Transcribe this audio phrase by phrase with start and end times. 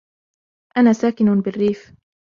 [0.77, 1.95] أنا ساكنٌ بالريف.